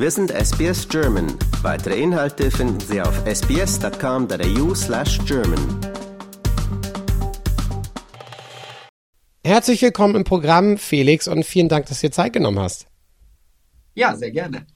[0.00, 1.26] Wir sind SBS German.
[1.60, 5.58] Weitere Inhalte finden Sie auf sbs.com.au slash German.
[9.42, 12.86] Herzlich willkommen im Programm, Felix, und vielen Dank, dass du dir Zeit genommen hast.
[13.96, 14.68] Ja, sehr gerne.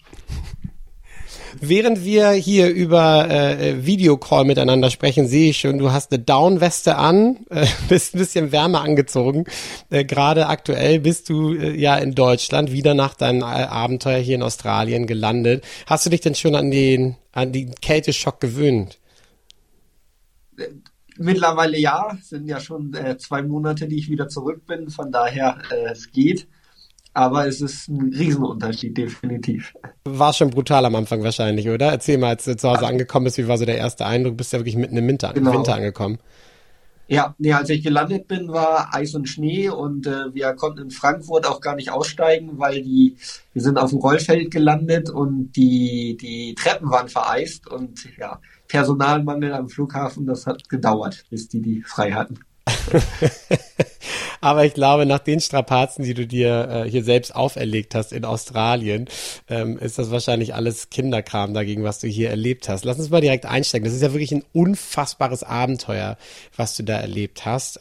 [1.64, 6.96] Während wir hier über äh, Videocall miteinander sprechen, sehe ich schon, du hast eine Downweste
[6.96, 9.44] an, äh, bist ein bisschen wärmer angezogen.
[9.88, 14.42] Äh, Gerade aktuell bist du äh, ja in Deutschland, wieder nach deinem Abenteuer hier in
[14.42, 15.62] Australien gelandet.
[15.86, 18.98] Hast du dich denn schon an den, an den Kälteschock gewöhnt?
[21.16, 24.90] Mittlerweile ja, sind ja schon äh, zwei Monate, die ich wieder zurück bin.
[24.90, 26.48] Von daher, äh, es geht.
[27.14, 29.74] Aber es ist ein Riesenunterschied, definitiv.
[30.04, 31.90] War schon brutal am Anfang wahrscheinlich, oder?
[31.90, 34.38] Erzähl mal, als du zu Hause angekommen bist, wie war so der erste Eindruck?
[34.38, 35.52] Bist du ja wirklich mitten im Winter, genau.
[35.52, 36.18] Winter angekommen?
[37.08, 40.90] Ja, nee, als ich gelandet bin, war Eis und Schnee und äh, wir konnten in
[40.90, 43.16] Frankfurt auch gar nicht aussteigen, weil die,
[43.52, 49.52] wir sind auf dem Rollfeld gelandet und die, die Treppen waren vereist und ja, Personalmangel
[49.52, 52.38] am Flughafen, das hat gedauert, bis die die frei hatten.
[54.40, 58.24] Aber ich glaube, nach den Strapazen, die du dir äh, hier selbst auferlegt hast in
[58.24, 59.08] Australien,
[59.48, 62.84] ähm, ist das wahrscheinlich alles Kinderkram dagegen, was du hier erlebt hast.
[62.84, 63.84] Lass uns mal direkt einsteigen.
[63.84, 66.16] Das ist ja wirklich ein unfassbares Abenteuer,
[66.56, 67.80] was du da erlebt hast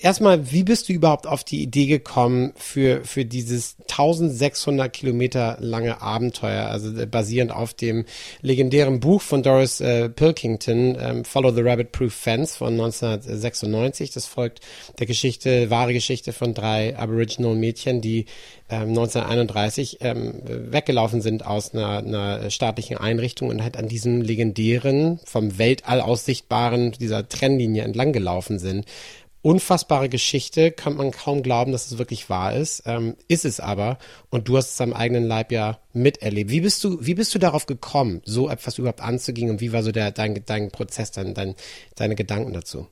[0.00, 6.00] erstmal, wie bist du überhaupt auf die Idee gekommen für, für dieses 1600 Kilometer lange
[6.00, 8.04] Abenteuer, also äh, basierend auf dem
[8.42, 14.10] legendären Buch von Doris äh, Pilkington, ähm, Follow the Rabbit Proof Fence von 1996.
[14.10, 14.60] Das folgt
[14.98, 18.26] der Geschichte, wahre Geschichte von drei Aboriginal Mädchen, die
[18.68, 25.20] ähm, 1931 ähm, weggelaufen sind aus einer, einer staatlichen Einrichtung und halt an diesem legendären,
[25.24, 28.86] vom Weltall aus sichtbaren, dieser Trennlinie entlang gelaufen sind
[29.46, 32.82] unfassbare Geschichte, kann man kaum glauben, dass es wirklich wahr ist.
[32.84, 33.98] Ähm, ist es aber.
[34.28, 36.50] Und du hast es am eigenen Leib ja miterlebt.
[36.50, 39.84] Wie bist du, wie bist du darauf gekommen, so etwas überhaupt anzugehen und wie war
[39.84, 41.54] so der, dein, dein Prozess, dein, dein,
[41.94, 42.88] deine Gedanken dazu?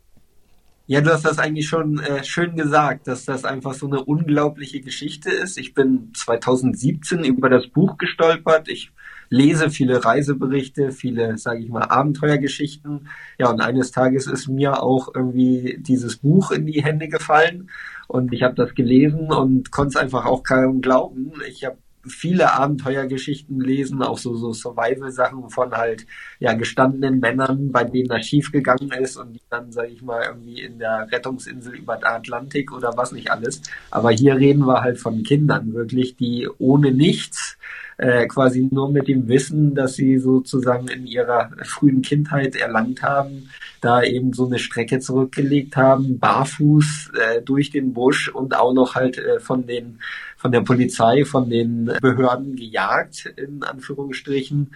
[0.87, 4.81] Ja, du hast das eigentlich schon äh, schön gesagt, dass das einfach so eine unglaubliche
[4.81, 5.59] Geschichte ist.
[5.59, 8.69] Ich bin 2017 über das Buch gestolpert.
[8.69, 8.93] Ich
[9.35, 13.09] lese viele Reiseberichte, viele, sage ich mal, Abenteuergeschichten.
[13.39, 17.71] Ja, und eines Tages ist mir auch irgendwie dieses Buch in die Hände gefallen
[18.07, 21.33] und ich habe das gelesen und konnte es einfach auch kaum glauben.
[21.49, 26.07] Ich habe viele Abenteuergeschichten lesen, auch so, so Survival-Sachen von halt
[26.39, 30.23] ja gestandenen Männern, bei denen das schief gegangen ist und die dann, sage ich mal,
[30.27, 33.63] irgendwie in der Rettungsinsel über den Atlantik oder was nicht alles.
[33.91, 37.57] Aber hier reden wir halt von Kindern wirklich, die ohne nichts
[37.99, 43.51] äh, quasi nur mit dem Wissen, dass sie sozusagen in ihrer frühen Kindheit erlangt haben,
[43.81, 48.95] da eben so eine Strecke zurückgelegt haben, barfuß äh, durch den Busch und auch noch
[48.95, 49.99] halt äh, von den
[50.37, 54.73] von der Polizei, von den Behörden gejagt, in Anführungsstrichen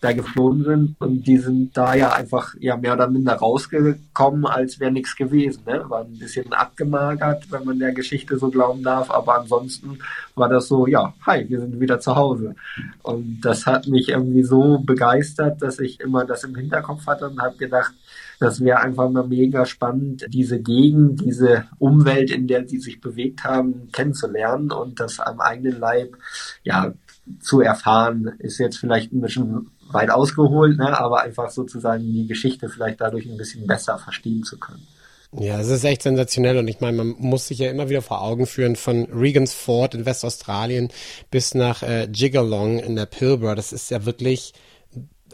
[0.00, 4.78] da geflohen sind und die sind da ja einfach ja mehr oder minder rausgekommen, als
[4.78, 5.62] wäre nichts gewesen.
[5.66, 5.84] Ne?
[5.88, 9.98] War ein bisschen abgemagert, wenn man der Geschichte so glauben darf, aber ansonsten
[10.34, 12.54] war das so, ja, hi, wir sind wieder zu Hause.
[13.02, 17.40] Und das hat mich irgendwie so begeistert, dass ich immer das im Hinterkopf hatte und
[17.40, 17.94] habe gedacht,
[18.38, 23.44] das wäre einfach mal mega spannend, diese Gegend, diese Umwelt, in der sie sich bewegt
[23.44, 26.16] haben, kennenzulernen und das am eigenen Leib,
[26.62, 26.92] ja,
[27.40, 32.68] zu erfahren, ist jetzt vielleicht ein bisschen weit ausgeholt, ne, aber einfach sozusagen die Geschichte
[32.68, 34.86] vielleicht dadurch ein bisschen besser verstehen zu können.
[35.32, 38.22] Ja, es ist echt sensationell und ich meine, man muss sich ja immer wieder vor
[38.22, 40.88] Augen führen von Regans Ford in Westaustralien
[41.30, 43.54] bis nach äh, Jigalong in der Pilbara.
[43.54, 44.54] Das ist ja wirklich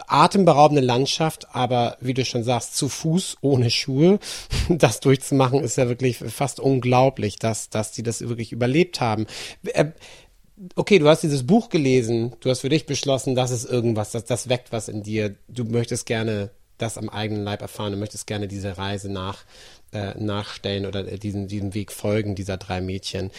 [0.06, 4.18] atemberaubende Landschaft, aber wie du schon sagst, zu Fuß ohne Schuhe,
[4.68, 9.26] das durchzumachen ist ja wirklich fast unglaublich, dass, dass die das wirklich überlebt haben.
[9.64, 9.92] Äh,
[10.76, 14.24] okay, du hast dieses Buch gelesen, du hast für dich beschlossen, das ist irgendwas, das,
[14.24, 15.34] das weckt was in dir.
[15.48, 19.44] Du möchtest gerne das am eigenen Leib erfahren, du möchtest gerne diese Reise nach,
[19.92, 23.30] äh, nachstellen oder diesen, diesem Weg folgen dieser drei Mädchen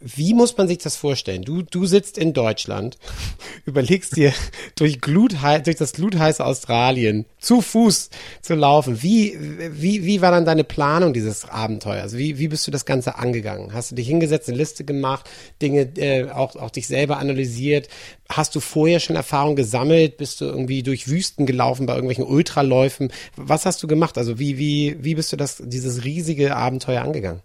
[0.00, 1.42] wie muss man sich das vorstellen?
[1.42, 2.98] Du, du sitzt in Deutschland,
[3.64, 4.32] überlegst dir
[4.74, 8.10] durch, Gluthei durch das glutheiße Australien zu Fuß
[8.42, 9.02] zu laufen.
[9.02, 12.16] Wie, wie, wie war dann deine Planung dieses Abenteuers?
[12.16, 13.72] Wie, wie bist du das Ganze angegangen?
[13.72, 15.28] Hast du dich hingesetzt, eine Liste gemacht,
[15.62, 17.88] Dinge, äh, auch, auch dich selber analysiert?
[18.28, 20.16] Hast du vorher schon Erfahrung gesammelt?
[20.16, 23.12] Bist du irgendwie durch Wüsten gelaufen bei irgendwelchen Ultraläufen?
[23.36, 24.18] Was hast du gemacht?
[24.18, 27.42] Also wie, wie, wie bist du das, dieses riesige Abenteuer angegangen?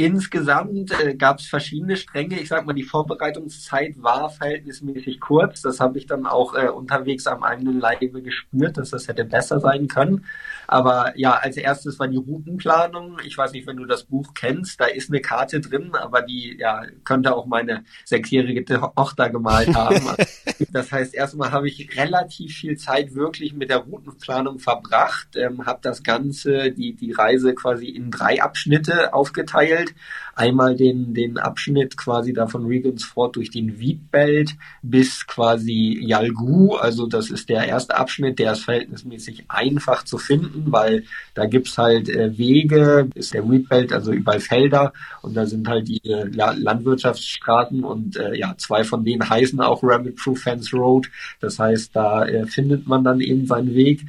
[0.00, 2.38] Insgesamt äh, gab es verschiedene Stränge.
[2.38, 5.60] Ich sag mal, die Vorbereitungszeit war verhältnismäßig kurz.
[5.62, 9.58] Das habe ich dann auch äh, unterwegs am eigenen Leibe gespürt, dass das hätte besser
[9.58, 10.24] sein können.
[10.68, 13.16] Aber ja, als erstes war die Routenplanung.
[13.24, 16.56] Ich weiß nicht, wenn du das Buch kennst, da ist eine Karte drin, aber die
[16.56, 20.00] ja könnte auch meine sechsjährige Tochter gemalt haben.
[20.70, 25.80] das heißt, erstmal habe ich relativ viel Zeit wirklich mit der Routenplanung verbracht, ähm, habe
[25.82, 29.94] das Ganze, die die Reise quasi in drei Abschnitte aufgeteilt Wheatbelt.
[30.34, 36.76] Einmal den, den Abschnitt quasi da von Regans Fort durch den Wheatbelt bis quasi Yalgu.
[36.76, 41.02] Also das ist der erste Abschnitt, der ist verhältnismäßig einfach zu finden, weil
[41.34, 44.92] da gibt's halt äh, Wege, ist der Wheatbelt, also überall Felder
[45.22, 49.82] und da sind halt die äh, Landwirtschaftsstraßen und äh, ja, zwei von denen heißen auch
[49.82, 51.10] Rabbit Proof Fence Road.
[51.40, 54.02] Das heißt, da äh, findet man dann eben seinen Weg.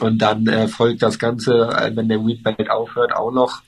[0.00, 3.62] Und dann äh, folgt das Ganze, äh, wenn der Wheatbelt aufhört, auch noch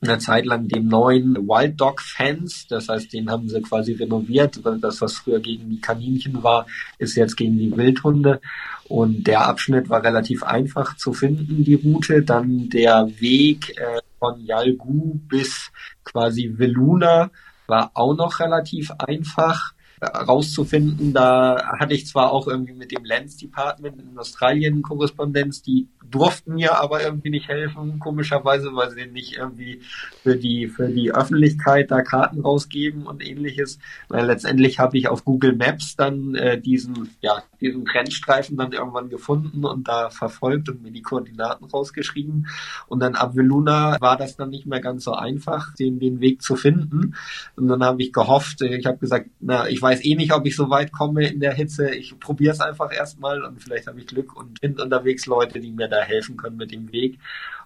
[0.00, 2.66] eine Zeit lang dem neuen Wild Dog Fans.
[2.68, 4.60] Das heißt, den haben sie quasi renoviert.
[4.80, 6.66] Das, was früher gegen die Kaninchen war,
[6.98, 8.40] ist jetzt gegen die Wildhunde.
[8.88, 12.22] Und der Abschnitt war relativ einfach zu finden, die Route.
[12.22, 15.70] Dann der Weg äh, von Yalgu bis
[16.04, 17.30] quasi Veluna
[17.66, 21.12] war auch noch relativ einfach rauszufinden.
[21.12, 26.54] Da hatte ich zwar auch irgendwie mit dem Lens Department in Australien Korrespondenz, die durften
[26.54, 29.80] mir aber irgendwie nicht helfen, komischerweise, weil sie nicht irgendwie
[30.22, 33.78] für die, für die Öffentlichkeit da Karten rausgeben und ähnliches.
[34.08, 39.08] Weil letztendlich habe ich auf Google Maps dann äh, diesen, ja, diesen Trennstreifen dann irgendwann
[39.08, 42.46] gefunden und da verfolgt und mir die Koordinaten rausgeschrieben.
[42.86, 46.42] Und dann ab Veluna war das dann nicht mehr ganz so einfach, den, den Weg
[46.42, 47.14] zu finden.
[47.56, 50.56] Und dann habe ich gehofft, ich habe gesagt, na, ich weiß eh nicht, ob ich
[50.56, 51.90] so weit komme in der Hitze.
[51.94, 55.72] Ich probiere es einfach erstmal und vielleicht habe ich Glück und finde unterwegs Leute, die
[55.72, 57.18] mir da helfen können mit dem Weg.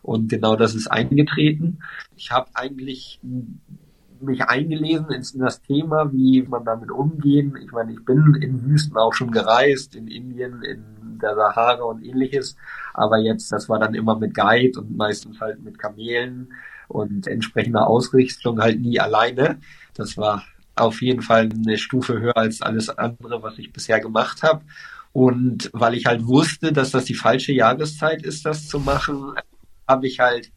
[0.03, 1.79] Und genau das ist eingetreten.
[2.17, 3.21] Ich habe eigentlich
[4.21, 7.57] mich eingelesen in das Thema, wie man damit umgehen.
[7.63, 12.05] Ich meine, ich bin in Wüsten auch schon gereist, in Indien, in der Sahara und
[12.05, 12.57] ähnliches.
[12.95, 16.53] Aber jetzt, das war dann immer mit Guide und meistens halt mit Kamelen
[16.89, 19.59] und entsprechender Ausrichtung halt nie alleine.
[19.95, 24.43] Das war auf jeden Fall eine Stufe höher als alles andere, was ich bisher gemacht
[24.43, 24.63] habe.
[25.13, 29.35] Und weil ich halt wusste, dass das die falsche Jahreszeit ist, das zu machen,
[29.87, 30.51] habe ich halt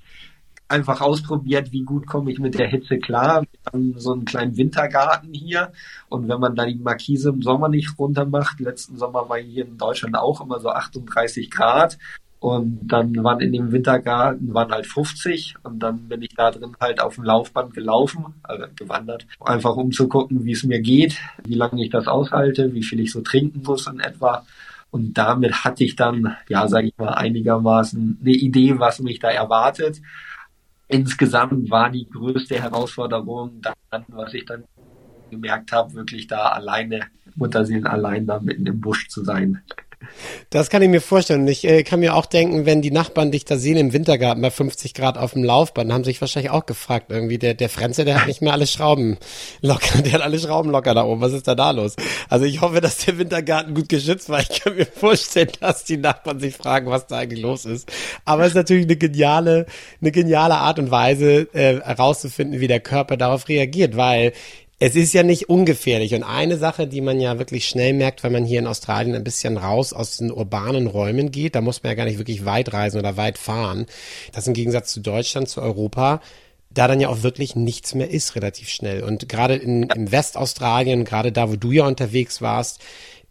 [0.68, 3.42] einfach ausprobiert, wie gut komme ich mit der Hitze klar.
[3.42, 5.72] Wir haben so einen kleinen Wintergarten hier
[6.10, 9.66] und wenn man da die Markise im Sommer nicht runter macht, letzten Sommer war hier
[9.66, 11.98] in Deutschland auch immer so 38 Grad
[12.40, 16.76] und dann waren in dem Wintergarten waren halt 50 und dann bin ich da drin
[16.80, 21.18] halt auf dem Laufband gelaufen, also gewandert, einfach um zu gucken, wie es mir geht,
[21.44, 24.46] wie lange ich das aushalte, wie viel ich so trinken muss in etwa.
[24.92, 29.30] Und damit hatte ich dann, ja, sage ich mal, einigermaßen eine Idee, was mich da
[29.30, 30.02] erwartet.
[30.88, 34.64] Insgesamt war die größte Herausforderung dann, was ich dann
[35.32, 37.02] gemerkt habe, wirklich da alleine,
[37.36, 39.62] Mutterseelen allein da mitten im Busch zu sein.
[40.50, 41.48] Das kann ich mir vorstellen.
[41.48, 44.52] Ich äh, kann mir auch denken, wenn die Nachbarn dich da sehen im Wintergarten bei
[44.52, 48.20] 50 Grad auf dem Laufband, haben sich wahrscheinlich auch gefragt, irgendwie der, der Frenze, der
[48.20, 49.18] hat nicht mehr alle Schrauben
[49.62, 51.22] locker, der hat alle Schrauben locker da oben.
[51.22, 51.96] Was ist da da los?
[52.30, 54.40] Also ich hoffe, dass der Wintergarten gut geschützt war.
[54.40, 57.92] Ich kann mir vorstellen, dass die Nachbarn sich fragen, was da eigentlich los ist.
[58.26, 59.66] Aber es ist natürlich eine geniale,
[60.02, 64.34] eine geniale Art und Weise, äh, herauszufinden, wie der Körper darauf reagiert, weil
[64.80, 66.14] es ist ja nicht ungefährlich.
[66.14, 69.24] Und eine Sache, die man ja wirklich schnell merkt, wenn man hier in Australien ein
[69.24, 72.74] bisschen raus aus den urbanen Räumen geht, da muss man ja gar nicht wirklich weit
[72.74, 73.86] reisen oder weit fahren,
[74.34, 76.22] dass im Gegensatz zu Deutschland, zu Europa,
[76.70, 79.04] da dann ja auch wirklich nichts mehr ist relativ schnell.
[79.04, 82.82] Und gerade in, im Westaustralien, gerade da, wo du ja unterwegs warst,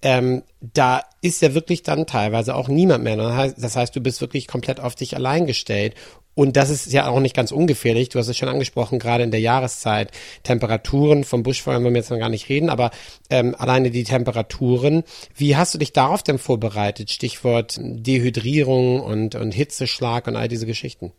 [0.01, 3.17] ähm, da ist ja wirklich dann teilweise auch niemand mehr.
[3.17, 5.95] Das heißt, du bist wirklich komplett auf dich allein gestellt.
[6.35, 8.09] Und das ist ja auch nicht ganz ungefährlich.
[8.09, 10.11] Du hast es schon angesprochen, gerade in der Jahreszeit.
[10.43, 12.91] Temperaturen vom Buschfeuer wollen wir jetzt noch gar nicht reden, aber
[13.31, 15.05] ähm, alleine die Temperaturen.
[15.35, 17.11] Wie hast du dich darauf denn vorbereitet?
[17.11, 21.13] Stichwort Dehydrierung und, und Hitzeschlag und all diese Geschichten.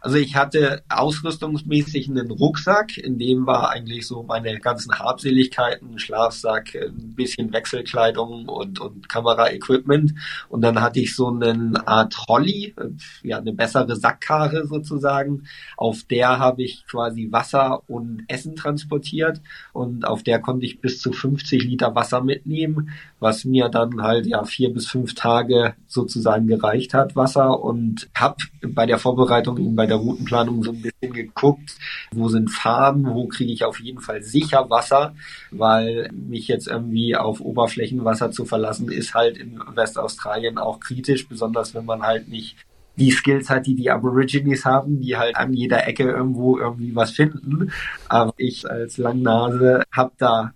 [0.00, 6.74] Also ich hatte ausrüstungsmäßig einen Rucksack, in dem war eigentlich so meine ganzen Habseligkeiten, Schlafsack,
[6.74, 10.14] ein bisschen Wechselkleidung und, und Kameraequipment.
[10.48, 12.74] Und dann hatte ich so eine Art Holly,
[13.22, 15.44] ja, eine bessere Sackkarre sozusagen.
[15.76, 19.40] Auf der habe ich quasi Wasser und Essen transportiert
[19.72, 22.90] und auf der konnte ich bis zu 50 Liter Wasser mitnehmen,
[23.20, 28.36] was mir dann halt ja vier bis fünf Tage sozusagen gereicht hat, Wasser und habe
[28.62, 31.76] bei der Vorbereitung eben bei der Routenplanung so ein bisschen geguckt,
[32.12, 35.14] wo sind Farben, wo kriege ich auf jeden Fall sicher Wasser,
[35.50, 41.74] weil mich jetzt irgendwie auf Oberflächenwasser zu verlassen, ist halt in Westaustralien auch kritisch, besonders
[41.74, 42.56] wenn man halt nicht
[42.98, 47.12] die Skills hat, die die Aborigines haben, die halt an jeder Ecke irgendwo irgendwie was
[47.12, 47.70] finden.
[48.08, 50.52] Aber ich als Langnase habe da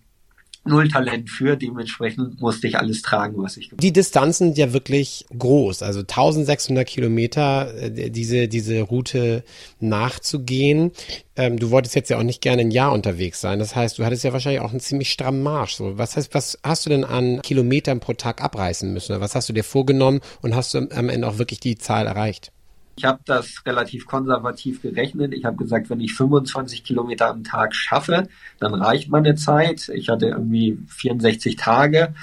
[0.65, 1.57] null Talent für.
[1.57, 5.83] Dementsprechend musste ich alles tragen, was ich gemacht Die Distanzen sind ja wirklich groß.
[5.83, 9.45] Also 1600 Kilometer, äh, diese, diese Route
[9.81, 10.93] nachzugehen.
[11.37, 13.59] Ähm, du wolltest jetzt ja auch nicht gerne ein Jahr unterwegs sein.
[13.59, 15.75] Das heißt, du hattest ja wahrscheinlich auch einen ziemlich strammen Marsch.
[15.75, 19.21] So, was heißt, was hast du denn an Kilometern pro Tag abreißen müssen?
[19.21, 22.53] Was hast du dir vorgenommen und hast du am Ende auch wirklich die Zahl erreicht?
[22.97, 25.33] Ich habe das relativ konservativ gerechnet.
[25.33, 29.89] Ich habe gesagt, wenn ich 25 Kilometer am Tag schaffe, dann reicht meine Zeit.
[29.89, 32.15] Ich hatte irgendwie 64 Tage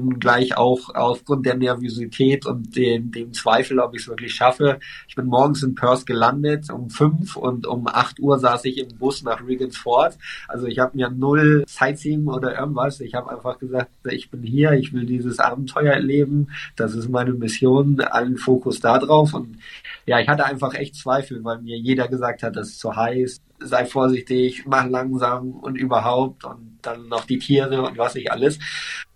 [0.00, 4.78] bin gleich auch aufgrund der Nervosität und dem, dem Zweifel, ob ich es wirklich schaffe.
[5.06, 8.96] Ich bin morgens in Perth gelandet um fünf und um acht Uhr saß ich im
[8.98, 10.16] Bus nach Regans Ford.
[10.48, 13.00] Also ich habe mir null Sightseeing oder irgendwas.
[13.00, 16.48] Ich habe einfach gesagt, ich bin hier, ich will dieses Abenteuer erleben.
[16.76, 19.34] Das ist meine Mission, allen Fokus da drauf.
[19.34, 19.58] Und
[20.06, 23.40] ja, ich hatte einfach echt Zweifel, weil mir jeder gesagt hat, das ist zu heiß,
[23.60, 28.58] sei vorsichtig, mach langsam und überhaupt und dann noch die Tiere und was ich alles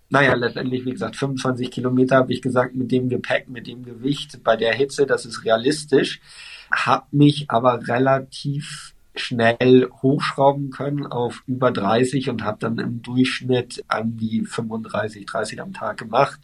[0.09, 4.43] naja, letztendlich, wie gesagt, 25 Kilometer habe ich gesagt, mit dem Gepäck, mit dem Gewicht,
[4.43, 6.21] bei der Hitze, das ist realistisch.
[6.71, 13.83] Hab mich aber relativ schnell hochschrauben können auf über 30 und habe dann im Durchschnitt
[13.87, 16.39] an die 35, 30 am Tag gemacht.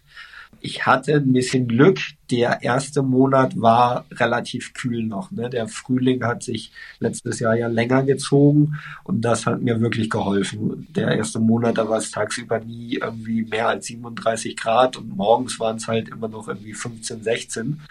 [0.61, 1.99] Ich hatte ein bisschen Glück.
[2.31, 5.31] Der erste Monat war relativ kühl noch.
[5.31, 5.49] Ne?
[5.49, 10.87] Der Frühling hat sich letztes Jahr ja länger gezogen und das hat mir wirklich geholfen.
[10.95, 15.59] Der erste Monat, da war es tagsüber nie irgendwie mehr als 37 Grad und morgens
[15.59, 17.81] waren es halt immer noch irgendwie 15, 16.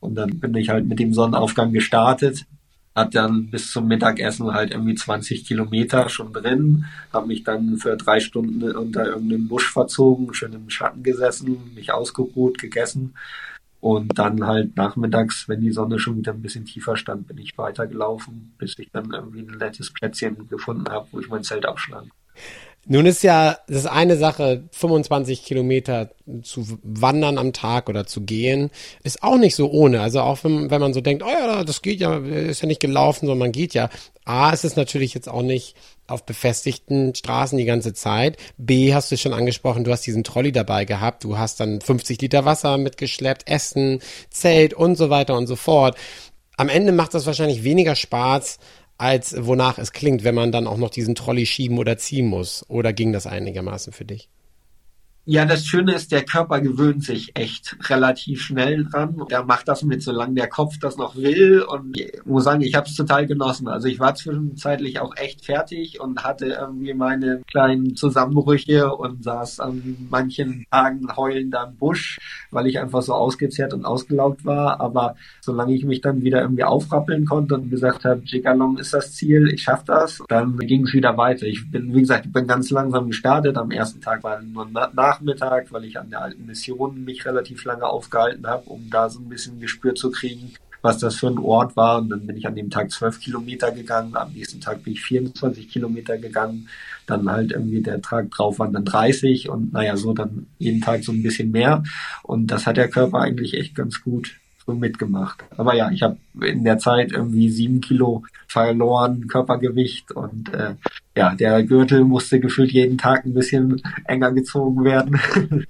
[0.00, 2.46] Und dann bin ich halt mit dem Sonnenaufgang gestartet
[2.94, 7.96] hat dann bis zum Mittagessen halt irgendwie 20 Kilometer schon drin, habe mich dann für
[7.96, 13.14] drei Stunden unter irgendeinem Busch verzogen, schön im Schatten gesessen, mich ausgeruht, gegessen
[13.82, 17.58] und dann halt nachmittags, wenn die Sonne schon wieder ein bisschen tiefer stand, bin ich
[17.58, 22.12] weitergelaufen, bis ich dann irgendwie ein nettes Plätzchen gefunden habe, wo ich mein Zelt aufschlagen.
[22.86, 26.10] Nun ist ja das eine Sache, 25 Kilometer
[26.42, 28.70] zu wandern am Tag oder zu gehen,
[29.04, 30.00] ist auch nicht so ohne.
[30.00, 32.80] Also auch wenn, wenn man so denkt, oh ja, das geht ja, ist ja nicht
[32.80, 33.88] gelaufen, sondern man geht ja.
[34.24, 35.76] A, ist es natürlich jetzt auch nicht
[36.08, 38.36] auf befestigten Straßen die ganze Zeit.
[38.58, 42.20] B, hast du schon angesprochen, du hast diesen Trolley dabei gehabt, du hast dann 50
[42.20, 45.96] Liter Wasser mitgeschleppt, Essen, Zelt und so weiter und so fort.
[46.56, 48.58] Am Ende macht das wahrscheinlich weniger Spaß,
[49.02, 52.64] als wonach es klingt, wenn man dann auch noch diesen Trolley schieben oder ziehen muss.
[52.68, 54.28] Oder ging das einigermaßen für dich?
[55.24, 59.22] Ja, das Schöne ist, der Körper gewöhnt sich echt relativ schnell dran.
[59.30, 61.62] Der macht das mit, solange der Kopf das noch will.
[61.62, 63.68] Und ich muss sagen, ich habe es total genossen.
[63.68, 69.60] Also ich war zwischenzeitlich auch echt fertig und hatte irgendwie meine kleinen Zusammenbrüche und saß
[69.60, 72.18] an manchen Tagen heulend am Busch,
[72.50, 74.80] weil ich einfach so ausgezehrt und ausgelaugt war.
[74.80, 79.14] Aber solange ich mich dann wieder irgendwie aufrappeln konnte und gesagt habe, Jigalong ist das
[79.14, 81.46] Ziel, ich schaffe das, dann ging es wieder weiter.
[81.46, 83.56] Ich bin, wie gesagt, ich bin ganz langsam gestartet.
[83.56, 87.64] Am ersten Tag war nur nach Nachmittag, weil ich an der alten Mission mich relativ
[87.64, 91.38] lange aufgehalten habe, um da so ein bisschen Gespür zu kriegen, was das für ein
[91.38, 91.98] Ort war.
[91.98, 95.02] Und dann bin ich an dem Tag zwölf Kilometer gegangen, am nächsten Tag bin ich
[95.02, 96.68] 24 Kilometer gegangen,
[97.06, 101.04] dann halt irgendwie der Tag drauf waren dann 30 und naja, so dann jeden Tag
[101.04, 101.82] so ein bisschen mehr.
[102.22, 105.44] Und das hat der Körper eigentlich echt ganz gut so mitgemacht.
[105.56, 110.74] Aber ja, ich habe in der Zeit irgendwie sieben Kilo verloren, Körpergewicht und äh,
[111.16, 115.20] ja, der Gürtel musste gefühlt jeden Tag ein bisschen enger gezogen werden.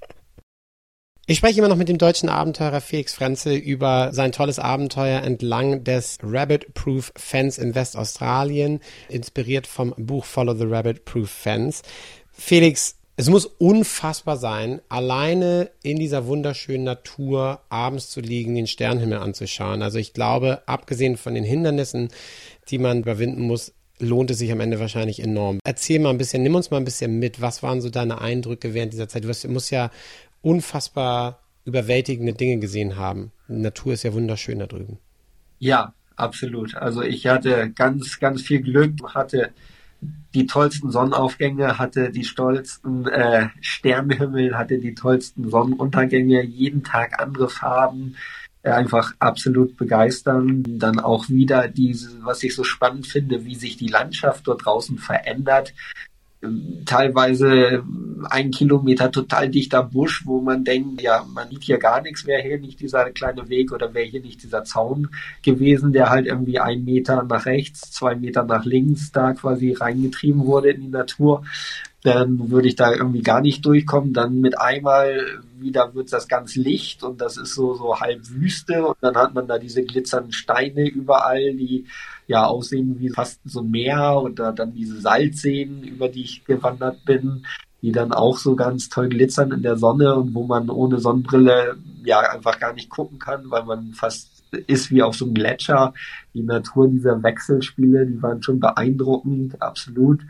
[1.25, 5.85] Ich spreche immer noch mit dem deutschen Abenteurer Felix Frenzel über sein tolles Abenteuer entlang
[5.85, 11.81] des Rabbit Proof Fence in Westaustralien, inspiriert vom Buch Follow the Rabbit Proof Fence.
[12.33, 19.19] Felix, es muss unfassbar sein, alleine in dieser wunderschönen Natur abends zu liegen, den Sternenhimmel
[19.19, 19.83] anzuschauen.
[19.83, 22.09] Also ich glaube, abgesehen von den Hindernissen,
[22.69, 25.59] die man überwinden muss, lohnt es sich am Ende wahrscheinlich enorm.
[25.63, 27.39] Erzähl mal ein bisschen, nimm uns mal ein bisschen mit.
[27.39, 29.23] Was waren so deine Eindrücke während dieser Zeit?
[29.23, 29.91] Du musst ja
[30.41, 33.31] unfassbar überwältigende Dinge gesehen haben.
[33.47, 34.97] Die Natur ist ja wunderschön da drüben.
[35.59, 36.75] Ja, absolut.
[36.75, 39.51] Also ich hatte ganz, ganz viel Glück, hatte
[40.33, 47.49] die tollsten Sonnenaufgänge, hatte die tollsten äh, Sternenhimmel, hatte die tollsten Sonnenuntergänge, jeden Tag andere
[47.49, 48.15] Farben,
[48.63, 50.63] äh, einfach absolut begeistern.
[50.67, 54.97] Dann auch wieder diese, was ich so spannend finde, wie sich die Landschaft dort draußen
[54.97, 55.73] verändert
[56.85, 57.83] teilweise
[58.29, 62.41] ein Kilometer total dichter Busch, wo man denkt, ja, man sieht hier gar nichts, wäre
[62.41, 65.09] hier nicht dieser kleine Weg oder wäre hier nicht dieser Zaun
[65.41, 70.45] gewesen, der halt irgendwie ein Meter nach rechts, zwei Meter nach links da quasi reingetrieben
[70.45, 71.43] wurde in die Natur.
[72.03, 74.13] dann würde ich da irgendwie gar nicht durchkommen.
[74.13, 75.25] Dann mit einmal
[75.57, 79.33] wieder wird das ganz licht und das ist so, so halb Wüste und dann hat
[79.33, 81.85] man da diese glitzernden Steine überall, die
[82.27, 87.45] ja aussehen wie fast so Meer oder dann diese Salzseen, über die ich gewandert bin,
[87.81, 91.75] die dann auch so ganz toll glitzern in der Sonne und wo man ohne Sonnenbrille
[92.05, 95.93] ja einfach gar nicht gucken kann, weil man fast ist wie auf so einem Gletscher.
[96.33, 100.21] Die Natur dieser Wechselspiele, die waren schon beeindruckend, absolut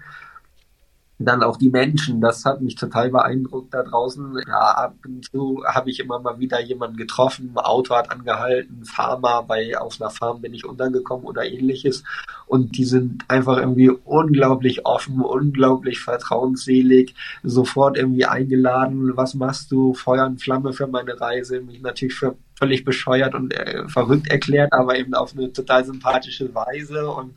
[1.19, 4.39] dann auch die Menschen, das hat mich total beeindruckt da draußen.
[4.47, 9.43] Ja, ab und zu habe ich immer mal wieder jemanden getroffen, Auto hat angehalten, Farmer,
[9.43, 12.03] bei auf einer Farm bin ich untergekommen oder ähnliches.
[12.47, 19.93] Und die sind einfach irgendwie unglaublich offen, unglaublich vertrauensselig, sofort irgendwie eingeladen, was machst du,
[19.93, 24.71] Feuer und Flamme für meine Reise, mich natürlich für völlig bescheuert und äh, verrückt erklärt,
[24.73, 27.35] aber eben auf eine total sympathische Weise und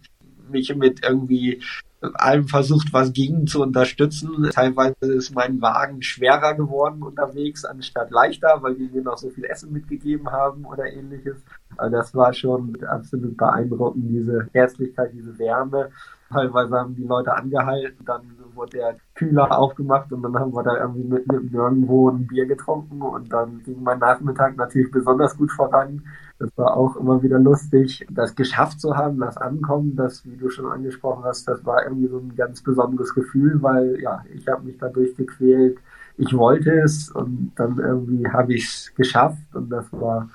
[0.51, 1.63] mich mit irgendwie
[2.01, 4.51] allem versucht, was ging, zu unterstützen.
[4.53, 9.45] Teilweise ist mein Wagen schwerer geworden unterwegs, anstatt leichter, weil die mir noch so viel
[9.45, 11.43] Essen mitgegeben haben oder ähnliches.
[11.77, 15.91] Also das war schon absolut beeindruckend, diese Herzlichkeit, diese Wärme.
[16.29, 18.23] Teilweise haben die Leute angehalten, dann
[18.55, 22.47] wurde der Kühler aufgemacht und dann haben wir da irgendwie mitten im Nirgendwo ein Bier
[22.47, 26.03] getrunken und dann ging mein Nachmittag natürlich besonders gut voran.
[26.39, 30.51] Das war auch immer wieder lustig, das geschafft zu haben, das Ankommen, das, wie du
[30.51, 34.65] schon angesprochen hast, das war irgendwie so ein ganz besonderes Gefühl, weil ja, ich habe
[34.65, 35.79] mich dadurch gequält.
[36.19, 40.29] Ich wollte es und dann irgendwie habe ich es geschafft und das war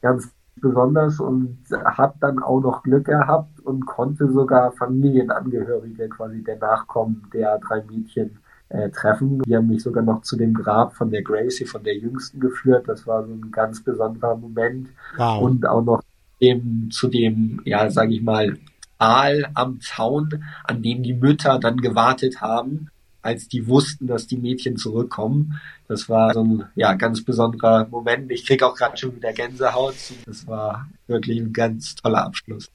[0.00, 0.32] ganz
[0.64, 7.28] besonders und habe dann auch noch Glück gehabt und konnte sogar Familienangehörige quasi der Nachkommen
[7.32, 8.38] der drei Mädchen
[8.70, 9.42] äh, treffen.
[9.42, 12.88] Die haben mich sogar noch zu dem Grab von der Gracie, von der Jüngsten geführt.
[12.88, 14.88] Das war so ein ganz besonderer Moment.
[15.16, 15.42] Wow.
[15.42, 16.02] Und auch noch
[16.40, 18.56] dem, zu dem, ja, sage ich mal,
[18.98, 22.88] Aal am Zaun, an dem die Mütter dann gewartet haben,
[23.24, 25.60] als die wussten, dass die Mädchen zurückkommen.
[25.88, 28.30] Das war so ein ja, ganz besonderer Moment.
[28.30, 29.94] Ich krieg auch gerade schon wieder Gänsehaut.
[30.26, 32.70] Das war wirklich ein ganz toller Abschluss.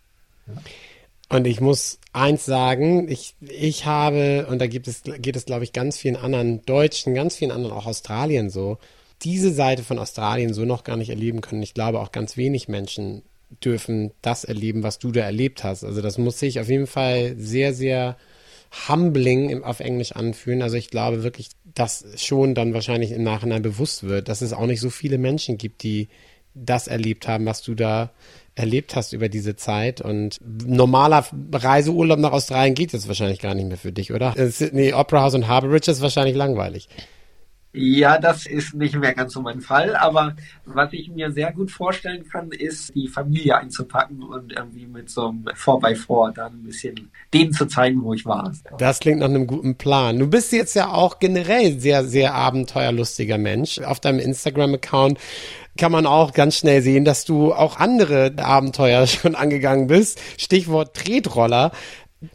[0.48, 0.53] Ja.
[1.32, 5.63] Und ich muss eins sagen, ich, ich habe, und da gibt es, geht es, glaube
[5.63, 8.79] ich, ganz vielen anderen Deutschen, ganz vielen anderen, auch Australien so,
[9.22, 11.62] diese Seite von Australien so noch gar nicht erleben können.
[11.62, 13.22] Ich glaube, auch ganz wenig Menschen
[13.63, 15.84] dürfen das erleben, was du da erlebt hast.
[15.84, 18.18] Also das muss sich auf jeden Fall sehr, sehr
[18.88, 20.61] humbling auf Englisch anfühlen.
[20.61, 24.65] Also ich glaube wirklich, dass schon dann wahrscheinlich im Nachhinein bewusst wird, dass es auch
[24.65, 26.10] nicht so viele Menschen gibt, die
[26.53, 28.12] das erlebt haben, was du da
[28.55, 30.01] erlebt hast über diese Zeit.
[30.01, 34.34] Und normaler Reiseurlaub nach Australien geht jetzt wahrscheinlich gar nicht mehr für dich, oder?
[34.49, 36.89] Sydney Opera House und Harbour Bridge ist wahrscheinlich langweilig.
[37.71, 41.69] Ja, das ist nicht mehr ganz so mein Fall, aber was ich mir sehr gut
[41.69, 47.12] vorstellen kann, ist, die Familie einzupacken und irgendwie mit so einem 4x4 dann ein bisschen
[47.32, 48.51] denen zu zeigen, wo ich war.
[48.79, 50.17] Das klingt nach einem guten Plan.
[50.17, 53.77] Du bist jetzt ja auch generell sehr, sehr abenteuerlustiger Mensch.
[53.79, 55.19] Auf deinem Instagram-Account
[55.77, 60.19] kann man auch ganz schnell sehen, dass du auch andere Abenteuer schon angegangen bist.
[60.38, 61.71] Stichwort Tretroller.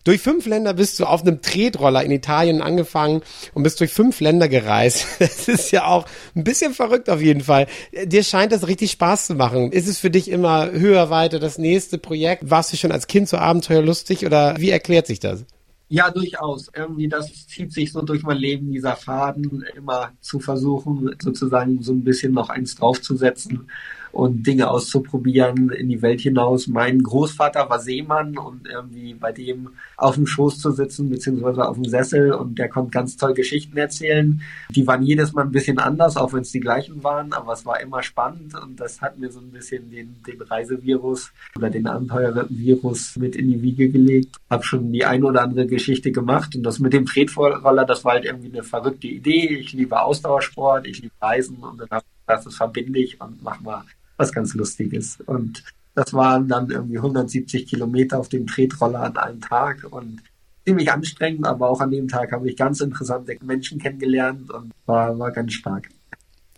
[0.05, 3.21] Durch fünf Länder bist du auf einem Tretroller in Italien angefangen
[3.53, 5.07] und bist durch fünf Länder gereist.
[5.19, 7.67] Das ist ja auch ein bisschen verrückt auf jeden Fall.
[8.05, 9.73] Dir scheint das richtig Spaß zu machen.
[9.73, 12.51] Ist es für dich immer höher, weiter das nächste Projekt?
[12.51, 15.45] Warst du schon als Kind so abenteuerlustig oder wie erklärt sich das?
[15.89, 16.71] Ja, durchaus.
[16.75, 21.93] Irgendwie, das zieht sich so durch mein Leben, dieser Faden, immer zu versuchen, sozusagen so
[21.93, 23.69] ein bisschen noch eins draufzusetzen
[24.15, 26.69] und Dinge auszuprobieren in die Welt hinaus.
[26.69, 31.75] Mein Großvater war Seemann und irgendwie bei dem auf dem Schoß zu sitzen, beziehungsweise auf
[31.75, 34.41] dem Sessel und der konnte ganz toll Geschichten erzählen.
[34.71, 37.67] Die waren jedes Mal ein bisschen anders, auch wenn es die gleichen waren, aber es
[37.67, 41.89] war immer spannend und das hat mir so ein bisschen den, den Reisevirus oder den
[41.89, 44.37] Abenteuervirus mit in die Wiege gelegt.
[44.49, 48.13] Hab schon die ein oder andere Geschichte gemacht und das mit dem Tretroller, das war
[48.13, 49.59] halt irgendwie eine verrückte Idee.
[49.59, 53.85] Ich liebe Ausdauersport, ich liebe Reisen und dann das verbinde ich und mach mal
[54.17, 55.19] was ganz Lustiges.
[55.27, 60.23] Und das waren dann irgendwie 170 Kilometer auf dem Tretroller an einem Tag und
[60.65, 65.19] ziemlich anstrengend, aber auch an dem Tag habe ich ganz interessante Menschen kennengelernt und war,
[65.19, 65.89] war ganz stark.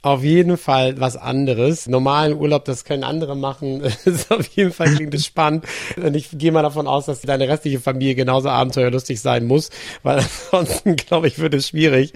[0.02, 1.88] Auf jeden Fall was anderes.
[1.88, 3.80] Normalen Urlaub, das können andere machen.
[4.04, 5.64] ist auf jeden Fall klingt es spannend.
[5.96, 9.70] Und ich gehe mal davon aus, dass deine restliche Familie genauso abenteuerlustig sein muss,
[10.02, 10.18] weil
[10.52, 12.12] ansonsten, glaube ich, wird es schwierig.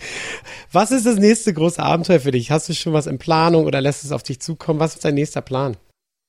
[0.71, 2.51] Was ist das nächste große Abenteuer für dich?
[2.51, 4.79] Hast du schon was in Planung oder lässt es auf dich zukommen?
[4.79, 5.77] Was ist dein nächster Plan?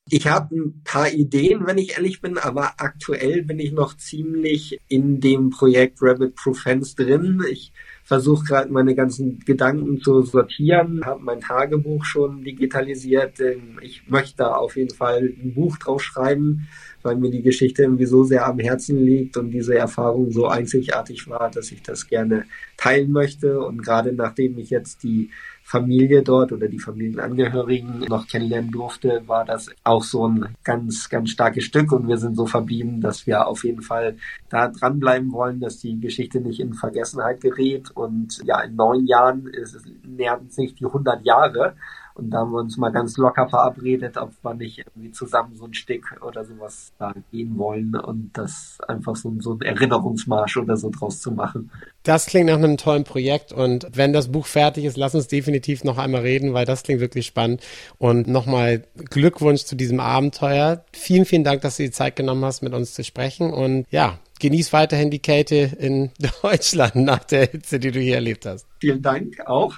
[0.10, 4.80] Ich habe ein paar Ideen, wenn ich ehrlich bin, aber aktuell bin ich noch ziemlich
[4.88, 7.44] in dem Projekt Rabbit Proof Fence drin.
[7.50, 7.72] Ich
[8.12, 13.39] versuche gerade meine ganzen Gedanken zu sortieren, habe mein Tagebuch schon digitalisiert.
[13.80, 16.67] Ich möchte da auf jeden Fall ein Buch drauf schreiben,
[17.04, 21.30] weil mir die Geschichte irgendwie so sehr am Herzen liegt und diese Erfahrung so einzigartig
[21.30, 22.43] war, dass ich das gerne
[22.76, 23.62] teilen möchte.
[23.62, 25.30] Und gerade nachdem ich jetzt die
[25.63, 31.30] Familie dort oder die Familienangehörigen noch kennenlernen durfte, war das auch so ein ganz, ganz
[31.30, 31.91] starkes Stück.
[31.91, 34.17] Und wir sind so verblieben, dass wir auf jeden Fall
[34.50, 37.91] da dranbleiben wollen, dass die Geschichte nicht in Vergessenheit gerät.
[37.91, 41.76] Und ja, in neun Jahren ist, nähern sich die 100 Jahre
[42.13, 45.65] und da haben wir uns mal ganz locker verabredet, ob wir nicht irgendwie zusammen so
[45.65, 50.78] ein Stück oder sowas da gehen wollen und das einfach so, so ein Erinnerungsmarsch oder
[50.78, 51.71] so draus zu machen.
[52.04, 55.84] Das klingt nach einem tollen Projekt und wenn das Buch fertig ist, lass uns definitiv
[55.84, 57.62] noch einmal reden, weil das klingt wirklich spannend.
[57.97, 60.84] Und nochmal Glückwunsch zu diesem Abenteuer.
[60.93, 64.19] Vielen, vielen Dank, dass du die Zeit genommen hast, mit uns zu sprechen und ja,
[64.39, 68.67] genieß weiterhin die Kälte in Deutschland nach der Hitze, die du hier erlebt hast.
[68.80, 69.78] Vielen Dank auch.